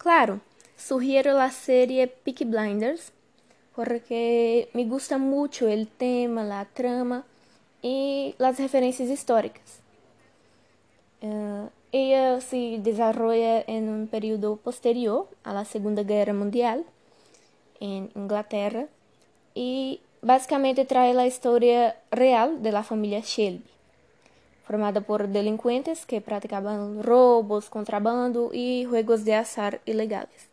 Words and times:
Claro, 0.00 0.40
sugiero 0.78 1.34
la 1.34 1.50
serie 1.50 2.06
Peaky 2.06 2.46
Blinders 2.46 3.12
porque 3.76 4.70
me 4.72 4.86
gusta 4.86 5.18
mucho 5.18 5.68
el 5.68 5.88
tema, 5.88 6.42
la 6.42 6.64
trama 6.64 7.26
y 7.82 8.34
las 8.38 8.58
referencias 8.58 9.10
históricas. 9.10 9.80
Uh, 11.20 11.68
ella 11.92 12.40
se 12.40 12.78
desarrolla 12.82 13.60
en 13.60 13.90
un 13.90 14.06
período 14.06 14.56
posterior 14.56 15.28
a 15.44 15.52
la 15.52 15.66
Segunda 15.66 16.02
Guerra 16.02 16.32
Mundial 16.32 16.86
en 17.78 18.10
Inglaterra 18.14 18.86
y 19.54 20.00
básicamente 20.22 20.86
trae 20.86 21.12
la 21.12 21.26
historia 21.26 21.94
real 22.10 22.62
de 22.62 22.72
la 22.72 22.84
familia 22.84 23.20
Shelby, 23.20 23.68
formada 24.70 25.00
por 25.00 25.26
delincuentes 25.26 26.06
que 26.06 26.20
praticaban 26.20 27.02
robos, 27.02 27.68
contrabando 27.68 28.50
y 28.52 28.84
juegos 28.88 29.24
de 29.24 29.34
azar 29.34 29.80
ilegales. 29.84 30.49